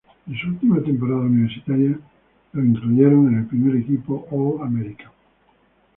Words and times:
En 0.25 0.35
su 0.35 0.47
última 0.47 0.81
temporada 0.81 1.19
universitaria 1.21 1.95
fue 2.51 2.63
incluido 2.65 3.11
en 3.27 3.35
el 3.37 3.45
primer 3.45 3.75
equipo 3.75 4.27
All-American. 4.59 5.11